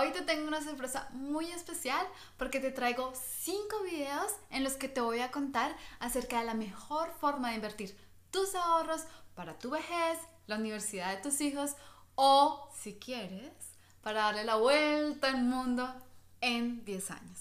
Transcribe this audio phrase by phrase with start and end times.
[0.00, 2.06] Hoy te tengo una sorpresa muy especial
[2.36, 6.54] porque te traigo 5 videos en los que te voy a contar acerca de la
[6.54, 7.98] mejor forma de invertir
[8.30, 11.72] tus ahorros para tu vejez, la universidad de tus hijos
[12.14, 13.52] o, si quieres,
[14.00, 15.92] para darle la vuelta al mundo
[16.40, 17.40] en 10 años.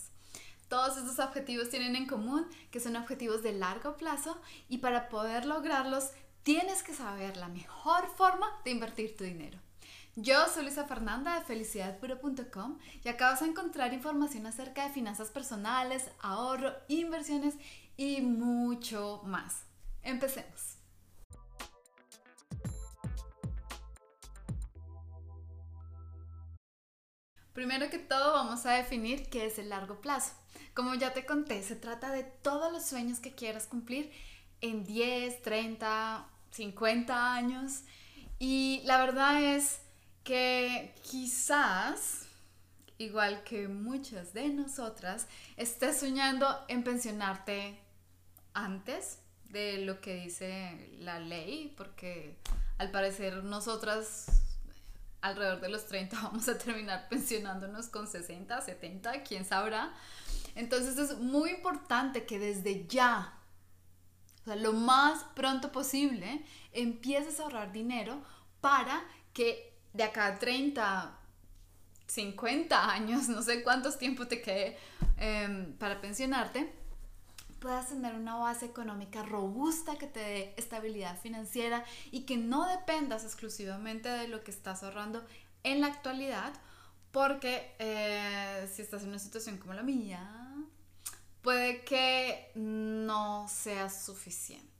[0.67, 5.45] Todos estos objetivos tienen en común que son objetivos de largo plazo y para poder
[5.45, 6.09] lograrlos
[6.41, 9.59] tienes que saber la mejor forma de invertir tu dinero.
[10.19, 15.29] Yo soy Luisa Fernanda de felicidadpuro.com y acá vas a encontrar información acerca de finanzas
[15.29, 17.53] personales, ahorro, inversiones
[17.97, 19.61] y mucho más.
[20.01, 20.77] Empecemos.
[27.53, 30.33] Primero que todo vamos a definir qué es el largo plazo.
[30.73, 34.11] Como ya te conté, se trata de todos los sueños que quieras cumplir
[34.61, 37.83] en 10, 30, 50 años.
[38.39, 39.81] Y la verdad es
[40.27, 42.27] que quizás,
[42.97, 47.79] igual que muchas de nosotras, estés soñando en pensionarte
[48.53, 52.37] antes de lo que dice la ley, porque
[52.77, 54.25] al parecer nosotras
[55.21, 59.93] alrededor de los 30 vamos a terminar pensionándonos con 60, 70, quién sabrá.
[60.55, 63.33] Entonces es muy importante que desde ya,
[64.41, 66.43] o sea, lo más pronto posible,
[66.73, 68.21] empieces a ahorrar dinero
[68.59, 71.17] para que de acá a 30,
[72.05, 74.77] 50 años, no sé cuántos tiempo te quede
[75.17, 76.71] em, para pensionarte,
[77.59, 83.23] puedas tener una base económica robusta que te dé estabilidad financiera y que no dependas
[83.23, 85.25] exclusivamente de lo que estás ahorrando
[85.63, 86.53] en la actualidad,
[87.11, 90.53] porque eh, si estás en una situación como la mía,
[91.41, 94.76] puede que no sea suficiente.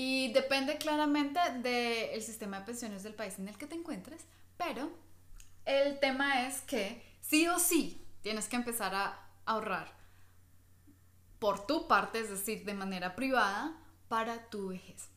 [0.00, 4.24] Y depende claramente del sistema de pensiones del país en el que te encuentres,
[4.56, 4.92] pero
[5.64, 9.92] el tema es que sí o sí tienes que empezar a ahorrar
[11.40, 13.76] por tu parte, es decir, de manera privada,
[14.06, 15.10] para tu vejez.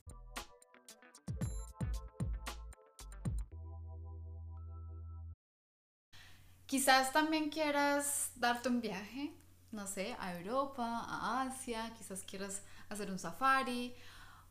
[6.65, 9.31] Quizás también quieras darte un viaje,
[9.71, 13.95] no sé, a Europa, a Asia, quizás quieras hacer un safari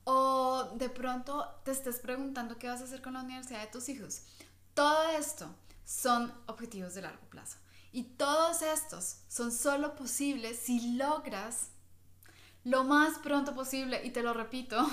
[0.04, 3.88] o de pronto te estés preguntando qué vas a hacer con la universidad de tus
[3.88, 4.22] hijos.
[4.74, 7.58] Todo esto son objetivos de largo plazo.
[7.92, 11.70] Y todos estos son solo posibles si logras
[12.64, 14.86] lo más pronto posible, y te lo repito,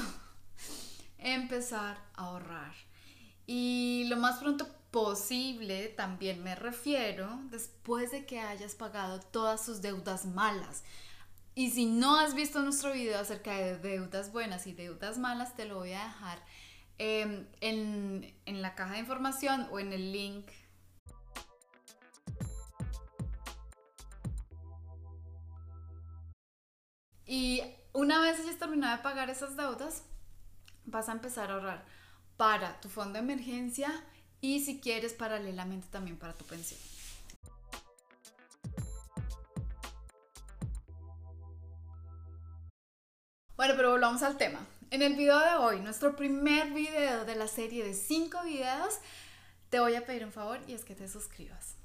[1.17, 2.73] empezar a ahorrar.
[3.45, 9.81] Y lo más pronto posible también me refiero después de que hayas pagado todas sus
[9.81, 10.83] deudas malas.
[11.57, 15.65] Y si no has visto nuestro video acerca de deudas buenas y deudas malas, te
[15.65, 16.37] lo voy a dejar
[16.99, 20.45] em, en, en la caja de información o en el link
[27.25, 30.03] Y una vez hayas terminado de pagar esas deudas,
[30.85, 31.85] vas a empezar a ahorrar
[32.37, 33.91] para tu fondo de emergencia
[34.41, 36.96] y si quieres paralelamente también para tu pensión.
[43.67, 44.65] Bueno, pero volvamos al tema.
[44.91, 48.99] En el video de hoy, nuestro primer video de la serie de 5 videos,
[49.69, 51.75] te voy a pedir un favor y es que te suscribas.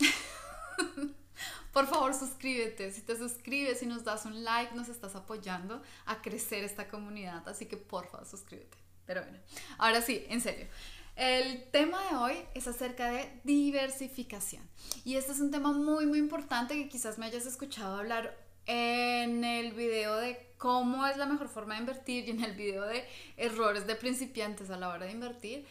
[1.72, 2.90] Por favor, suscríbete.
[2.90, 7.48] Si te suscribes y nos das un like, nos estás apoyando a crecer esta comunidad.
[7.48, 8.78] Así que por favor, suscríbete.
[9.06, 9.38] Pero bueno,
[9.78, 10.66] ahora sí, en serio.
[11.14, 14.68] El tema de hoy es acerca de diversificación.
[15.04, 18.36] Y este es un tema muy, muy importante que quizás me hayas escuchado hablar
[18.70, 22.86] en el video de cómo es la mejor forma de invertir y en el video
[22.86, 23.04] de
[23.36, 25.66] errores de principiantes a la hora de invertir.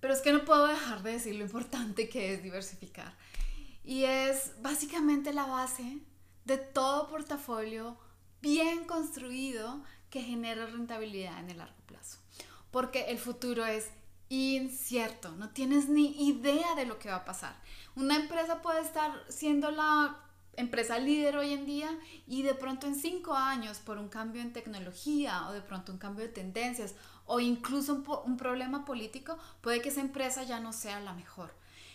[0.00, 3.14] Pero es que no puedo dejar de decir lo importante que es diversificar.
[3.84, 5.98] Y es básicamente la base
[6.44, 7.96] de todo portafolio
[8.42, 12.18] bien construido que genera rentabilidad en el largo plazo.
[12.70, 13.88] Porque el futuro es
[14.28, 17.56] incierto, no tienes ni idea de lo que va a pasar.
[17.94, 20.25] Una empresa puede estar siendo la
[20.56, 24.52] empresa líder hoy en día y de pronto en cinco años por un cambio en
[24.52, 26.94] tecnología o de pronto un cambio de tendencias
[27.26, 31.52] o incluso un, problema político, puede que esa empresa ya no sea la mejor.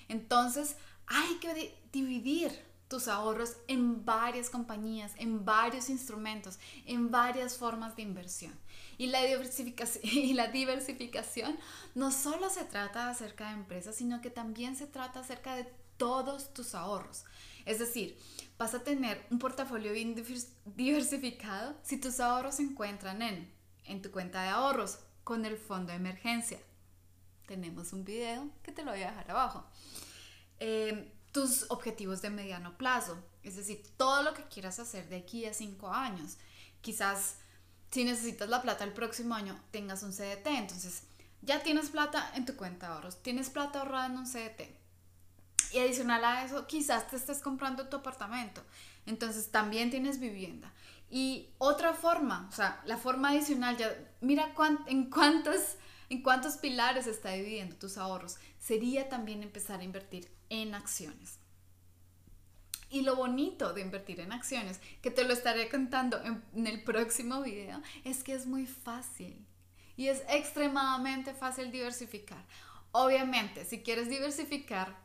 [0.09, 0.75] Entonces,
[1.07, 2.51] hay que dividir
[2.89, 8.53] tus ahorros en varias compañías, en varios instrumentos, en varias formas de inversión.
[8.97, 11.57] Y la, diversificación, y la diversificación
[11.95, 16.53] no solo se trata acerca de empresas, sino que también se trata acerca de todos
[16.53, 17.23] tus ahorros.
[17.65, 18.17] Es decir,
[18.57, 20.15] vas a tener un portafolio bien
[20.65, 25.97] diversificado si tus ahorros se encuentran en, tu cuenta de ahorros con el fondo de
[25.97, 26.59] emergencia.
[27.47, 29.65] Tenemos un video que te lo voy a dejar abajo
[30.59, 35.45] eh, tus objetivos de mediano plazo, es decir, todo lo que quieras hacer de aquí
[35.45, 36.37] a cinco años.
[36.81, 37.37] Quizás
[37.89, 41.03] si necesitas la plata el próximo año, tengas un CDT, entonces
[41.41, 44.80] ya tienes plata en tu cuenta de ahorros, tienes plata ahorrada en un CDT.
[45.81, 48.61] Adicional a eso, quizás te estés comprando tu apartamento,
[49.05, 50.71] entonces también tienes vivienda.
[51.09, 54.53] Y otra forma, o sea, la forma adicional, ya mira
[54.87, 55.75] en cuántos,
[56.09, 61.39] en cuántos pilares está dividiendo tus ahorros, sería también empezar a invertir en acciones.
[62.89, 67.41] Y lo bonito de invertir en acciones, que te lo estaré contando en, el próximo
[67.41, 69.45] video, es que es muy fácil
[69.95, 72.45] y es extremadamente fácil diversificar.
[72.91, 74.97] Obviamente, si quieres diversificar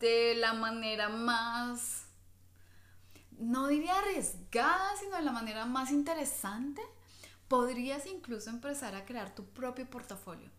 [0.00, 2.06] de la manera más,
[3.32, 6.82] no diría arriesgada, sino de la manera más interesante,
[7.48, 10.50] podrías incluso empezar a crear tu propio portafolio.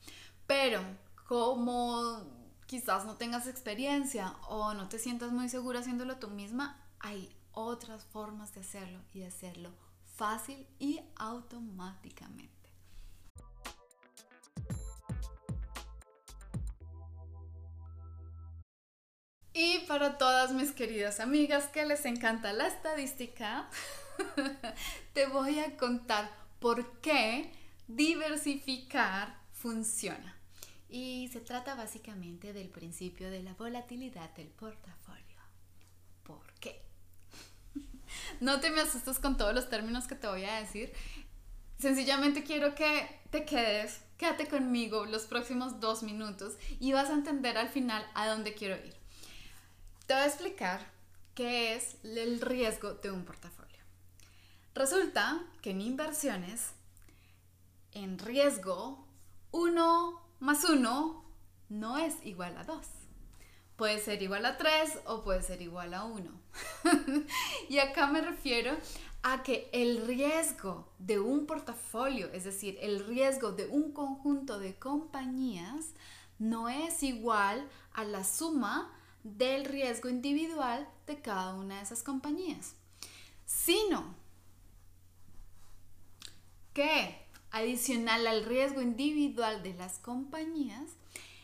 [0.47, 0.81] Pero
[1.27, 2.23] como
[2.67, 8.05] quizás no tengas experiencia o no te sientas muy segura haciéndolo tú misma, hay otras
[8.05, 9.71] formas de hacerlo y de hacerlo
[10.15, 12.64] fácil y automáticamente.
[19.87, 23.69] Para todas mis queridas amigas que les encanta la estadística,
[25.13, 26.29] te voy a contar
[26.59, 27.51] por qué
[27.87, 30.35] diversificar funciona.
[30.89, 35.23] Y se trata básicamente del principio de la volatilidad del portafolio.
[36.23, 36.81] ¿Por qué?
[38.39, 40.93] no te me asustes con todos los términos que te voy a decir.
[41.77, 47.57] Sencillamente quiero que te quedes, quédate conmigo los próximos dos minutos y vas a entender
[47.57, 49.04] al final a dónde quiero ir.
[50.05, 50.85] Te voy a explicar
[51.33, 53.79] qué es el riesgo de un portafolio.
[54.75, 56.73] Resulta que en inversiones,
[57.91, 59.03] en riesgo,
[59.49, 61.25] uno más 1
[61.69, 62.85] no es igual a 2.
[63.77, 66.31] Puede ser igual a 3 o puede ser igual a 1.
[67.69, 68.77] y acá me refiero
[69.23, 74.75] a que el riesgo de un portafolio, es decir, el riesgo de un conjunto de
[74.77, 75.93] compañías,
[76.37, 78.94] no es igual a la suma
[79.25, 82.75] del riesgo individual de cada una de esas compañías,
[83.47, 84.15] sino
[86.73, 90.91] que adicional al riesgo individual de las compañías,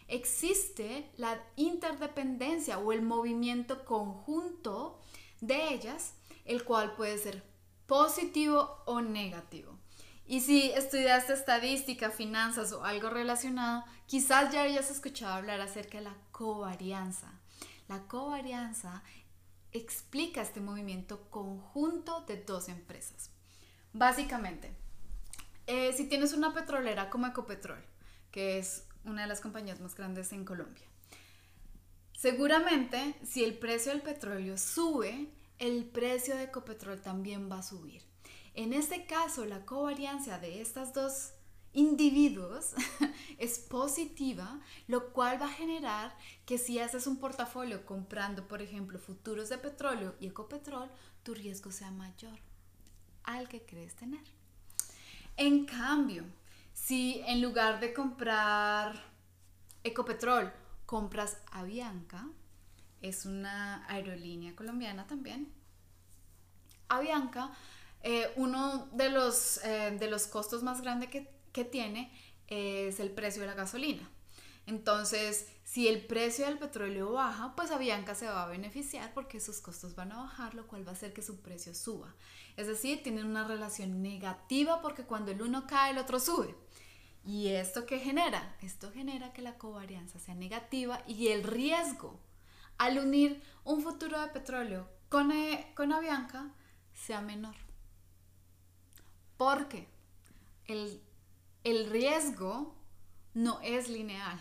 [0.07, 4.99] existe la interdependencia o el movimiento conjunto
[5.39, 6.13] de ellas,
[6.45, 7.43] el cual puede ser
[7.87, 9.79] positivo o negativo.
[10.27, 16.03] Y si estudiaste estadística, finanzas o algo relacionado, quizás ya hayas escuchado hablar acerca de
[16.03, 17.40] la covarianza.
[17.91, 19.03] La covarianza
[19.73, 23.31] explica este movimiento conjunto de dos empresas.
[23.91, 24.71] Básicamente,
[25.67, 27.83] eh, si tienes una petrolera como Ecopetrol,
[28.31, 30.85] que es una de las compañías más grandes en Colombia,
[32.13, 35.27] seguramente si el precio del petróleo sube,
[35.59, 38.03] el precio de Ecopetrol también va a subir.
[38.53, 41.33] En este caso, la covariancia de estos dos
[41.73, 42.73] individuos
[43.37, 46.15] es positiva, lo cual va a generar
[46.45, 50.89] que si haces un portafolio comprando, por ejemplo, futuros de petróleo y ecopetrol,
[51.23, 52.37] tu riesgo sea mayor
[53.23, 54.23] al que crees tener.
[55.37, 56.25] En cambio,
[56.73, 59.11] si en lugar de comprar
[59.83, 60.53] Ecopetrol,
[60.85, 62.27] compras Avianca,
[63.01, 65.51] es una aerolínea colombiana también.
[66.87, 67.51] Avianca,
[68.03, 72.11] eh, uno de los, eh, de los costos más grandes que, que tiene
[72.47, 74.09] es el precio de la gasolina.
[74.67, 79.59] Entonces, si el precio del petróleo baja, pues Avianca se va a beneficiar porque sus
[79.59, 82.13] costos van a bajar, lo cual va a hacer que su precio suba.
[82.57, 86.55] Es decir, tienen una relación negativa porque cuando el uno cae, el otro sube.
[87.23, 88.55] ¿Y esto qué genera?
[88.61, 92.19] Esto genera que la covarianza sea negativa y el riesgo
[92.77, 96.51] al unir un futuro de petróleo con, eh, con Avianca
[96.93, 97.55] sea menor.
[99.37, 99.87] Porque
[100.65, 101.01] el,
[101.63, 102.75] el riesgo
[103.33, 104.39] no es lineal.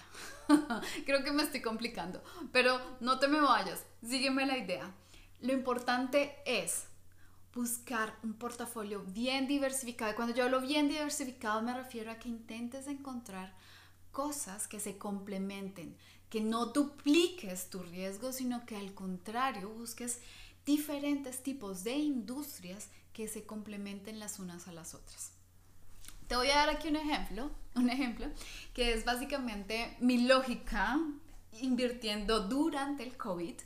[1.07, 2.23] Creo que me estoy complicando,
[2.53, 4.93] pero no te me vayas, sígueme la idea.
[5.41, 6.85] Lo importante es
[7.55, 10.15] buscar un portafolio bien diversificado.
[10.15, 13.55] Cuando yo hablo bien diversificado me refiero a que intentes encontrar
[14.12, 15.97] cosas que se complementen,
[16.29, 20.21] que no dupliques tu riesgo, sino que al contrario busques
[20.65, 25.40] diferentes tipos de industrias que se complementen las unas a las otras.
[26.31, 28.29] Te voy a dar aquí un ejemplo, un ejemplo
[28.73, 30.97] que es básicamente mi lógica
[31.61, 33.57] invirtiendo durante el COVID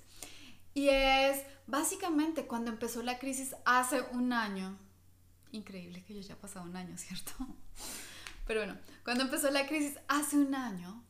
[0.73, 4.79] y es básicamente cuando empezó la crisis hace un año.
[5.53, 7.35] Increíble que ya haya pasado un año, ¿cierto?
[8.47, 11.05] Pero bueno, cuando empezó la crisis hace un año,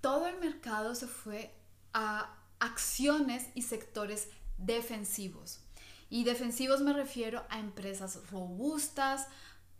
[0.00, 1.52] todo el mercado se fue
[1.92, 5.64] a, acciones y sectores defensivos.
[6.10, 9.26] Y defensivos me refiero a empresas robustas,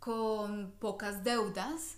[0.03, 1.95] con pocas deudas,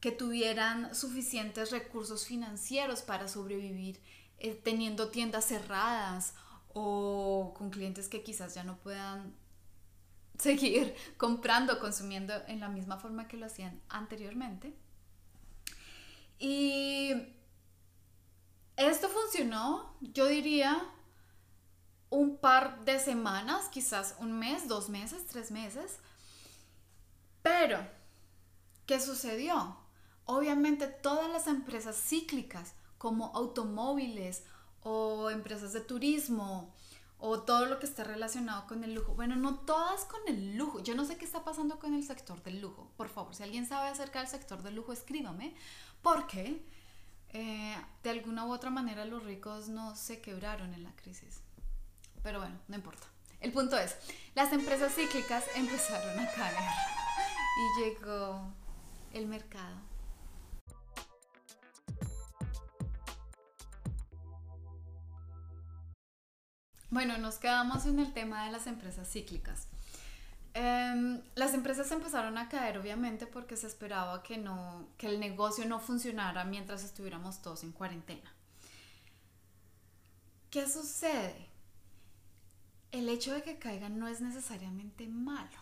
[0.00, 4.00] que tuvieran suficientes recursos financieros para sobrevivir
[4.38, 6.32] eh, teniendo tiendas cerradas
[6.72, 9.34] o con clientes que quizás ya no puedan
[10.38, 14.74] seguir comprando, consumiendo en la misma forma que lo hacían anteriormente.
[16.38, 17.12] Y
[18.78, 20.82] esto funcionó, yo diría,
[22.08, 25.98] un par de semanas, quizás un mes, dos meses, tres meses.
[27.42, 27.78] Pero,
[28.86, 29.76] ¿qué sucedió?
[30.24, 34.44] Obviamente todas las empresas cíclicas como automóviles
[34.82, 36.74] o empresas de turismo
[37.18, 39.14] o todo lo que está relacionado con el lujo.
[39.14, 40.82] Bueno, no todas con el lujo.
[40.82, 42.90] Yo no sé qué está pasando con el sector del lujo.
[42.96, 45.54] Por favor, si alguien sabe acerca del sector del lujo, escríbame.
[46.02, 46.64] Porque
[47.32, 51.40] eh, de alguna u otra manera los ricos no se quebraron en la crisis.
[52.22, 53.06] Pero bueno, no importa.
[53.40, 53.96] El punto es,
[54.34, 56.91] las empresas cíclicas empezaron a caer
[57.58, 58.52] y llegó
[59.12, 59.92] el mercado
[66.92, 69.66] Bueno, nos quedamos en el tema de las empresas cíclicas.
[70.52, 75.64] Em, las empresas empezaron a caer obviamente porque se esperaba que, no, que el negocio
[75.64, 78.30] no funcionara mientras estuviéramos todos en cuarentena.
[80.50, 81.48] ¿Qué sucede?
[82.90, 85.61] El hecho de que caigan no es necesariamente malo,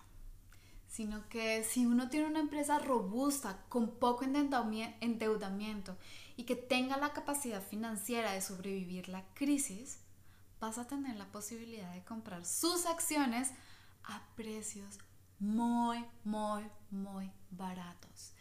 [0.90, 5.96] sino que si uno tiene una empresa robusta, con poco endeudamiento
[6.36, 10.00] y que tenga la capacidad financiera de sobrevivir la crisis,
[10.58, 13.52] vas a tener la posibilidad de comprar sus acciones
[14.02, 14.98] a precios
[15.38, 18.32] muy, muy, muy baratos.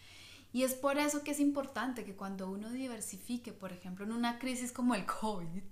[0.51, 4.39] Y es por eso que es importante que cuando uno diversifique, por ejemplo, en una
[4.39, 5.63] crisis como el COVID,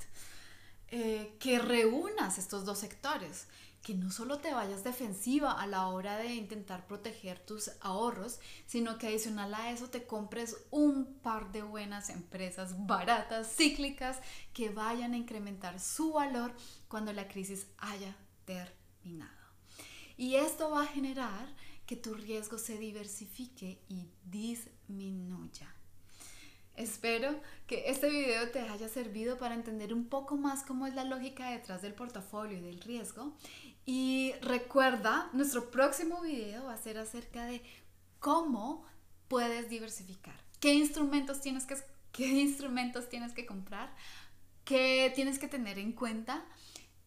[0.90, 3.48] eh, que reúnas estos dos sectores
[3.82, 8.98] que no solo te vayas defensiva a la hora de intentar proteger tus ahorros, sino
[8.98, 14.20] que adicional a eso te compres un par de buenas empresas baratas, cíclicas,
[14.54, 16.54] que vayan a incrementar su valor
[16.88, 18.16] cuando la crisis haya
[18.46, 19.32] terminado.
[20.18, 21.48] Y esto va a generar
[21.86, 25.74] que tu riesgo se diversifique y disminuya.
[26.78, 31.06] Espero que este video te haya servido para entender un poco más cómo es la
[31.06, 33.34] lógica detrás del portafolio y del riesgo.
[33.90, 37.62] Y recuerda, nuestro próximo video va a ser acerca de
[38.20, 38.86] cómo
[39.30, 41.78] puedes diversificar, qué instrumentos tienes que,
[42.12, 43.96] qué instrumentos tienes que comprar,
[44.66, 46.44] qué tienes que tener en cuenta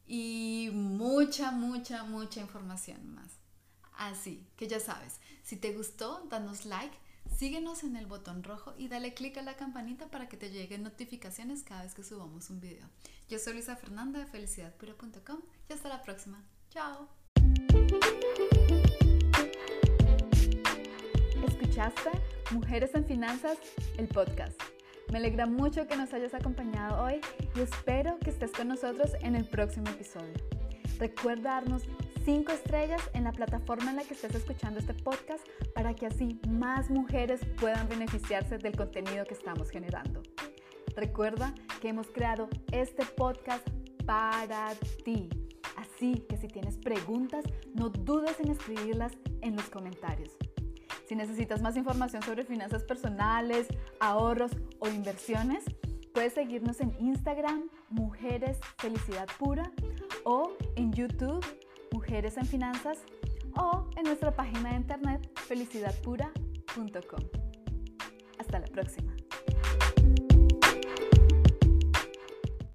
[0.06, 3.30] y mucha, mucha, mucha información más.
[3.92, 6.96] Así que ya sabes, si te gustó, danos like
[7.36, 10.82] Síguenos en el botón rojo y dale click a la campanita para que te lleguen
[10.82, 12.88] notificaciones cada vez que subamos un video.
[13.28, 16.42] Yo soy Luisa Fernanda de felicidadpura.com y hasta la próxima.
[16.70, 17.08] Chao.
[21.44, 22.10] ¿Escuchaste?
[22.52, 23.58] Mujeres en Finanzas,
[23.98, 24.60] el podcast.
[25.10, 27.20] Me alegra mucho que nos hayas acompañado hoy
[27.56, 30.34] y espero que estés con nosotros en el próximo episodio.
[31.00, 31.82] Recuerda darnos
[32.24, 36.40] 5 estrellas en la plataforma en la que estés escuchando este podcast para que así
[36.48, 40.22] más mujeres puedan beneficiarse del contenido que estamos generando.
[40.94, 43.68] Recuerda que hemos creado este podcast
[44.06, 44.72] para
[45.04, 45.28] ti.
[46.00, 50.34] Así que si tienes preguntas, no dudes en escribirlas en los comentarios.
[51.06, 53.66] Si necesitas más información sobre finanzas personales,
[53.98, 55.62] ahorros o inversiones,
[56.14, 59.70] puedes seguirnos en Instagram, Mujeres Felicidad Pura,
[60.24, 61.44] o en YouTube
[61.92, 63.00] Mujeres en Finanzas
[63.58, 67.20] o en nuestra página de internet felicidadpura.com.
[68.38, 69.14] Hasta la próxima.